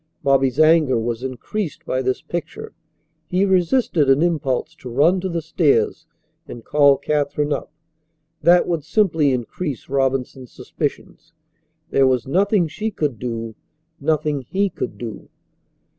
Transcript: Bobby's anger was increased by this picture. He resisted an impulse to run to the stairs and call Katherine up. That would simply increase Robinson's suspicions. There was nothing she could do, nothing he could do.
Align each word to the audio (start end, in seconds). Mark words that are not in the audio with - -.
Bobby's 0.23 0.59
anger 0.59 0.97
was 0.97 1.21
increased 1.21 1.85
by 1.85 2.01
this 2.01 2.23
picture. 2.23 2.73
He 3.27 3.45
resisted 3.45 4.09
an 4.09 4.23
impulse 4.23 4.73
to 4.77 4.89
run 4.89 5.19
to 5.21 5.29
the 5.29 5.43
stairs 5.43 6.07
and 6.47 6.65
call 6.65 6.97
Katherine 6.97 7.53
up. 7.53 7.71
That 8.41 8.67
would 8.67 8.83
simply 8.83 9.31
increase 9.31 9.89
Robinson's 9.89 10.51
suspicions. 10.51 11.33
There 11.91 12.07
was 12.07 12.25
nothing 12.25 12.67
she 12.67 12.89
could 12.89 13.19
do, 13.19 13.53
nothing 13.99 14.41
he 14.41 14.71
could 14.71 14.97
do. 14.97 15.29